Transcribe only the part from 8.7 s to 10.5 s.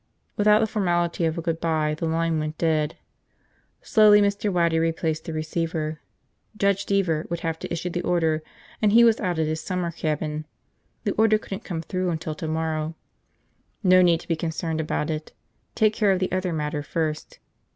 and he was out at his summer cabin.